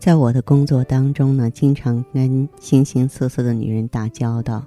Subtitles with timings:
[0.00, 4.64] 在我的工作当中呢，经常跟形形色色的女人打交道，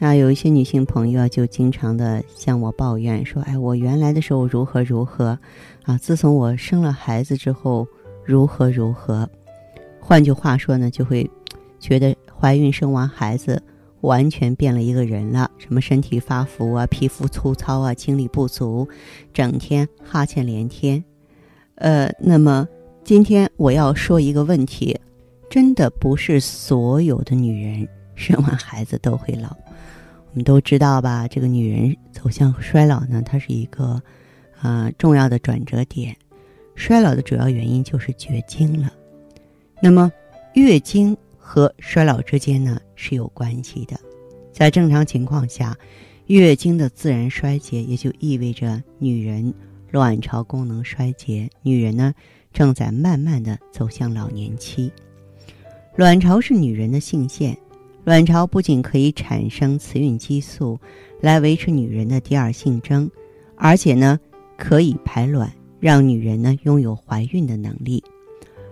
[0.00, 5.38] 啊，有一些女性朋友啊，就经常的向我抱怨说：“哎，我原来的时候如何如何，
[5.84, 7.86] 啊，自从我生了孩子之后
[8.24, 9.30] 如何如何。”
[10.02, 11.30] 换句话说呢，就会
[11.78, 13.62] 觉得怀孕生完孩子
[14.00, 18.88] 完全变了一个人了，什么身体发福啊，皮肤粗糙啊，精力不足，
[19.32, 21.04] 整天哈欠连天，
[21.76, 22.66] 呃，那么。
[23.06, 24.98] 今天我要说一个问题，
[25.48, 29.48] 真的不是所有的女人生完孩子都会老。
[30.30, 34.02] 我们都知道吧，这个女人走向衰老呢，它是一个
[34.60, 36.16] 啊重要的转折点。
[36.74, 38.92] 衰老的主要原因就是绝经了。
[39.80, 40.10] 那么
[40.54, 43.96] 月经和衰老之间呢是有关系的。
[44.52, 45.78] 在正常情况下，
[46.26, 49.54] 月经的自然衰竭也就意味着女人
[49.92, 52.12] 卵巢功能衰竭，女人呢。
[52.56, 54.90] 正在慢慢的走向老年期。
[55.94, 57.54] 卵巢是女人的性腺，
[58.02, 60.80] 卵巢不仅可以产生雌孕激素
[61.20, 63.10] 来维持女人的第二性征，
[63.56, 64.18] 而且呢
[64.56, 68.02] 可以排卵，让女人呢拥有怀孕的能力。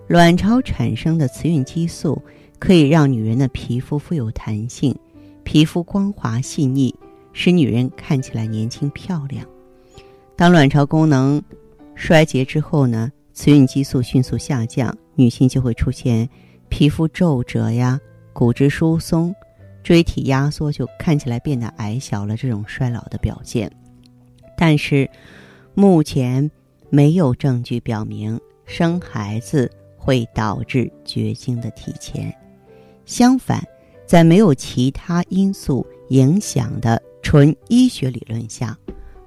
[0.07, 2.23] 卵巢产生的雌孕激素
[2.59, 4.97] 可以让女人的皮肤富有弹性，
[5.43, 6.95] 皮肤光滑细腻，
[7.35, 9.47] 使女人看起来年轻漂亮。
[10.37, 11.43] 当卵巢功能
[11.95, 13.13] 衰竭之后呢？
[13.35, 16.29] 雌孕激素迅速下降，女性就会出现
[16.69, 18.01] 皮肤皱褶呀、
[18.33, 19.35] 骨质疏松、
[19.83, 22.37] 椎体压缩，就看起来变得矮小了。
[22.37, 23.71] 这种衰老的表现，
[24.57, 25.11] 但是
[25.75, 26.49] 目前
[26.91, 32.33] 没有证据表明生孩子会导致绝经的提前。
[33.05, 33.63] 相反，
[34.07, 38.79] 在没有其他因素影响的纯医学理论下，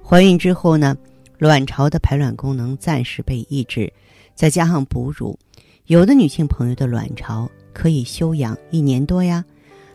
[0.02, 0.96] 怀孕之后呢？
[1.38, 3.92] 卵巢的排卵功能暂时被抑制，
[4.34, 5.38] 再加上哺乳，
[5.86, 9.44] 有的女性朋友的卵巢可以休养一年多呀。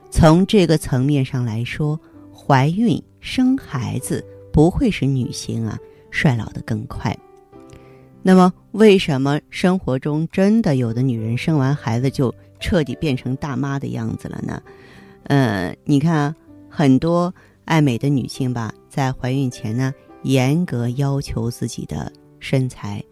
[0.10, 2.00] 从这个层面上来说，
[2.34, 5.78] 怀孕生孩子不会使女性啊
[6.12, 7.18] 衰老的更快。
[8.22, 14.62] 那么，为什么生活中真的有的女人生完孩子就彻底变成大妈的样子了呢？
[15.24, 16.34] 呃，你看
[16.70, 17.34] 很多
[17.66, 19.94] 爱美的女性吧，在怀孕前呢。
[20.24, 23.04] 严格要求自己的身材，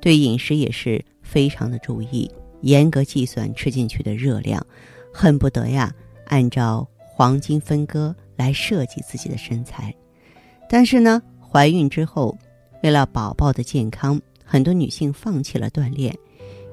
[0.00, 2.30] 对饮食也是非常的注意，
[2.62, 4.64] 严格计算吃进去的热量，
[5.12, 5.92] 恨不得呀
[6.26, 9.94] 按照黄金分割来设计自己的身材。
[10.68, 12.36] 但是呢，怀孕之后，
[12.82, 16.16] 为了宝宝的健康，很多女性放弃了锻炼，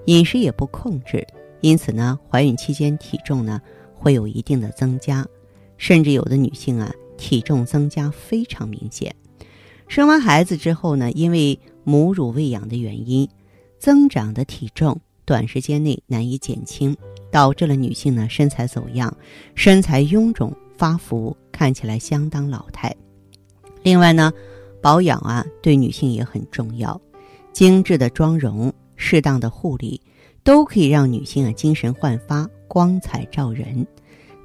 [0.06, 1.26] 饮食也不控制，
[1.62, 3.62] 因此呢，怀孕期间体重呢
[3.94, 5.28] 会有一定的增加，
[5.78, 9.14] 甚至有的女性啊体重增加非常明显。
[9.90, 13.28] 生完孩子之后呢，因为母乳喂养的原因，
[13.80, 14.96] 增长的体重
[15.26, 16.96] 短时间内难以减轻，
[17.32, 19.12] 导致了女性呢身材走样，
[19.56, 22.96] 身材臃肿发福，看起来相当老态。
[23.82, 24.32] 另外呢，
[24.80, 27.02] 保养啊对女性也很重要，
[27.52, 30.00] 精致的妆容、适当的护理，
[30.44, 33.86] 都可以让女性啊精神焕发、光彩照人。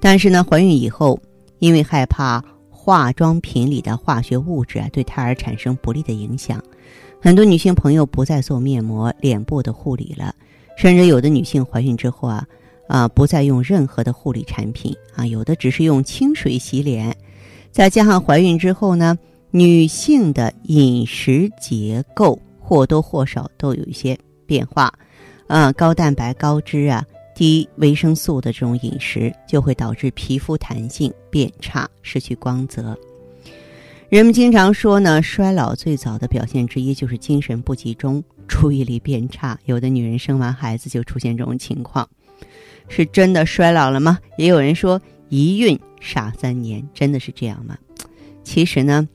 [0.01, 1.21] 但是呢，怀孕以后，
[1.59, 2.43] 因为害怕。
[2.85, 6.63] 化妆品里的化学物质啊，对胎儿产生不利的影响。
[7.19, 10.35] 很多女性朋友不再做面膜、脸部的护理了，
[10.77, 12.47] 甚至有的女性怀孕之后啊，
[12.87, 17.17] 啊，不再用任何的护理产品啊，有的只是用清水洗脸。
[17.73, 19.19] 再加上怀孕之后呢，
[19.51, 24.15] 女性的饮食结构或多或少都有一些
[24.45, 24.93] 变化，
[25.47, 27.03] 啊，高蛋白、高脂啊。
[27.35, 32.97] 低维生素的这种饮食就会导致皮肤弹性变差，失去光泽。
[34.09, 39.59] 人们经常说呢，衰老最早的表现之一就是精神不集中、注意力变差。
[39.65, 42.09] 有的女人生完孩子就出现这种情况，
[42.89, 44.19] 是真的衰老了吗？
[44.39, 45.01] 也有人说，
[45.31, 47.77] 一孕傻三年，真的是这样吗？
[48.45, 49.09] 其实呢，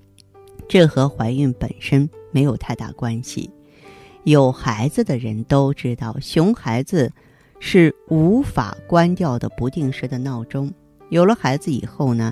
[0.68, 3.50] 这和怀孕本身没有太大关系。
[4.25, 7.10] 有孩子的人都知道，熊孩子
[7.60, 10.72] 是无法关掉的不定时的闹钟。
[11.10, 12.32] 有了孩子以后呢，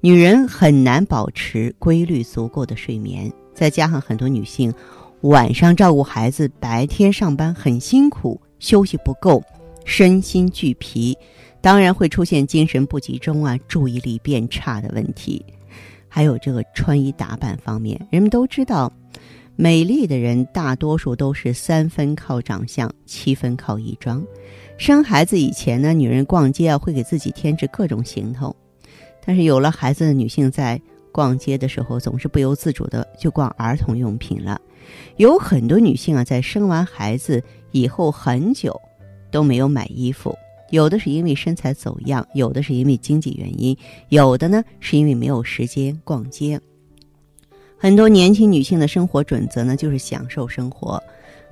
[0.00, 4.72] 女人很难保持规律足够的睡眠，再加上很多女性
[5.22, 9.42] 晚上照顾孩子，白天上班很辛苦，休息不够，
[9.84, 11.16] 身心俱疲，
[11.60, 15.44] 当然会出现精神不集中啊、注意力变差的问题。
[16.08, 18.92] 还有这个穿衣打扮方面，人们都知道。
[19.54, 24.24] 美丽的人大多数都是三分靠长相，七分靠衣装。
[24.78, 28.54] 生孩子以前呢，女人逛街啊会给自己添置各种行头，
[29.24, 30.80] 但是有了孩子的女性在
[31.12, 34.60] 逛街的时候，总是不由自主的就逛儿童用品了。
[35.18, 37.40] 有很多女性啊，在生完孩子
[37.70, 38.74] 以后很久
[39.30, 40.34] 都没有买衣服，
[40.70, 43.76] 有的是因为身材走样，有的是因为经济原因，
[44.08, 46.58] 有的呢是因为没有时间逛街。
[47.82, 51.02] 很多年轻女性的生活准则呢，就是享受生活，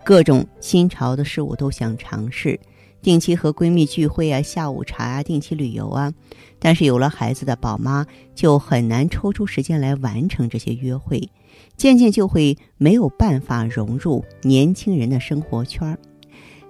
[0.05, 2.57] 各种新潮的事物都想尝试，
[3.03, 6.15] 定期和闺蜜聚会啊，下午茶啊，定期旅游啊。
[6.61, 11.29] 但是有了孩子的宝妈，就很难抽出时间来完成这些约会，
[11.77, 15.99] 渐渐就会没有办法融入年轻人的生活圈儿。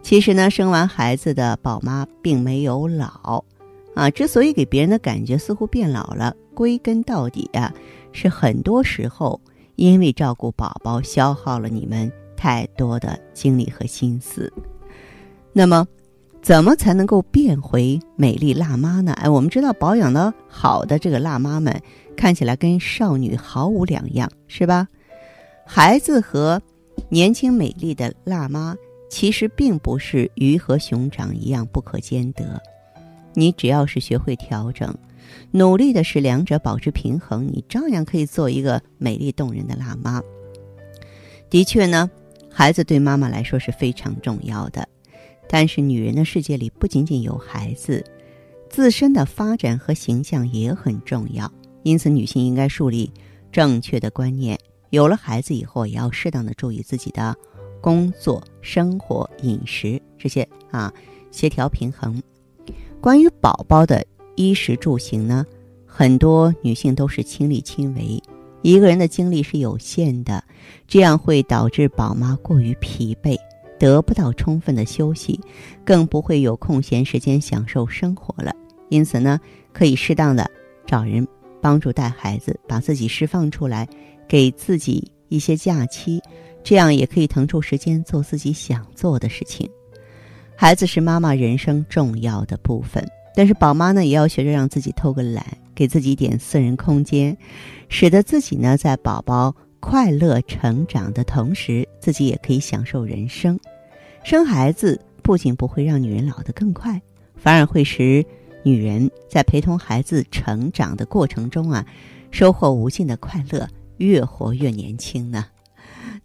[0.00, 3.44] 其实呢，生完孩子的宝妈并没有老，
[3.94, 7.70] 啊，之所以给别人的感觉似乎变老了，归根到底啊，
[8.10, 9.38] 是很多时候。
[9.80, 14.52] 因为照顾宝宝消耗了你们太多的精力和心思，
[15.54, 15.88] 那么，
[16.42, 19.14] 怎么才能够变回美丽辣妈呢？
[19.14, 21.74] 哎，我们知道保养的好的这个辣妈们，
[22.14, 24.86] 看起来跟少女毫无两样，是吧？
[25.64, 26.60] 孩子和
[27.08, 28.76] 年轻美丽的辣妈，
[29.08, 32.60] 其实并不是鱼和熊掌一样不可兼得。
[33.32, 34.94] 你只要是学会调整。
[35.50, 40.22] 努力的使两者保持平衡，你照样可以做一个美丽动人的辣妈。
[41.48, 42.08] 的确呢，
[42.48, 44.88] 孩子对妈妈来说是非常重要的，
[45.48, 48.04] 但是女人的世界里不仅仅有孩子，
[48.68, 51.50] 自身的发展和形象也很重要。
[51.82, 53.10] 因此，女性应该树立
[53.50, 54.58] 正确的观念，
[54.90, 57.34] 有了孩子以后，也要适当的注意自己的
[57.80, 60.92] 工作、生活、饮食这些啊，
[61.32, 62.22] 协调平衡。
[63.00, 64.06] 关于宝宝的。
[64.40, 65.44] 衣食住行呢，
[65.84, 68.22] 很多女性都是亲力亲为，
[68.62, 70.42] 一个人的精力是有限的，
[70.88, 73.36] 这样会导致宝妈过于疲惫，
[73.78, 75.38] 得不到充分的休息，
[75.84, 78.54] 更不会有空闲时间享受生活了。
[78.88, 79.38] 因此呢，
[79.72, 80.50] 可以适当的
[80.86, 81.26] 找人
[81.60, 83.86] 帮助带孩子，把自己释放出来，
[84.26, 86.20] 给自己一些假期，
[86.64, 89.68] 这样也可以腾出时间做自己想做的事情。
[90.56, 93.06] 孩子是妈妈人生重要的部分。
[93.34, 95.44] 但是宝妈呢，也要学着让自己偷个懒，
[95.74, 97.36] 给自己一点私人空间，
[97.88, 103.58] 使得自己呢在宝宝快乐成长的同时，自己也可以享受人生。
[104.24, 107.00] 生孩子不仅不会让女人老得更快，
[107.36, 108.24] 反而会使
[108.62, 111.86] 女人在陪同孩子成长的过程中啊，
[112.30, 113.66] 收获无尽的快乐，
[113.96, 115.46] 越活越年轻呢。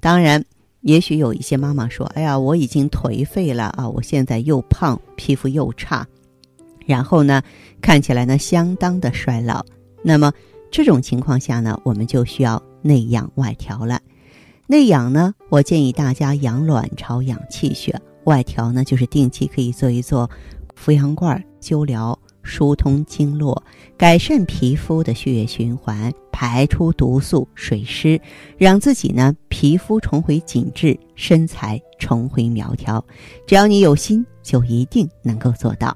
[0.01, 0.43] 当然，
[0.81, 6.05] 也许有一些妈妈说：“哎呀，我已经颓废了啊，我现在又胖，皮肤又差。”
[6.85, 7.41] 然后呢，
[7.81, 9.65] 看起来呢相当的衰老。
[10.03, 10.31] 那么
[10.71, 13.99] 这种情况下呢，我们就需要内养外调了。
[14.67, 20.29] 内养呢，我建议大家养卵巢、养气血；外调呢，就是定期可以做一做
[20.73, 23.63] 扶阳罐灸疗，疏通经络，
[23.95, 28.19] 改善皮肤的血液循环，排出毒素、水湿，
[28.57, 33.03] 让自己呢皮肤重回紧致，身材重回苗条。
[33.45, 35.95] 只要你有心，就一定能够做到。